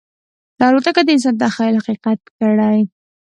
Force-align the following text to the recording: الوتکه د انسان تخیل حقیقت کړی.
الوتکه 0.67 1.01
د 1.03 1.09
انسان 1.15 1.35
تخیل 1.41 1.75
حقیقت 1.81 2.19
کړی. 2.37 2.79